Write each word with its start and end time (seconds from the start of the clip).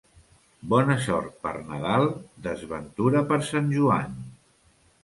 Bona 0.73 0.95
sort 1.07 1.35
per 1.45 1.53
Nadal, 1.67 2.09
desventura 2.49 3.25
per 3.31 3.41
Sant 3.53 3.73
Joan. 3.79 4.23